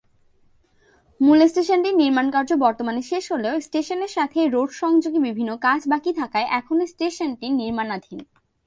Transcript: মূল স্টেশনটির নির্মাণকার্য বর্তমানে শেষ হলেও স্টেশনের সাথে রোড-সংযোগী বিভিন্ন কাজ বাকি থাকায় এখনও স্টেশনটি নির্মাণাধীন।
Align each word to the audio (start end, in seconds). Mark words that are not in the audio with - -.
মূল 1.19 1.39
স্টেশনটির 1.47 1.95
নির্মাণকার্য 1.95 2.51
বর্তমানে 2.55 3.01
শেষ 3.01 3.23
হলেও 3.31 3.55
স্টেশনের 3.61 4.11
সাথে 4.11 4.39
রোড-সংযোগী 4.47 5.19
বিভিন্ন 5.19 5.51
কাজ 5.57 5.81
বাকি 5.87 6.11
থাকায় 6.13 6.47
এখনও 6.51 6.85
স্টেশনটি 6.87 7.47
নির্মাণাধীন। 7.51 8.19